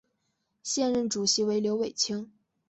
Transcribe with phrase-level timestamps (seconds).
[0.63, 2.31] 现任主席为刘伟清。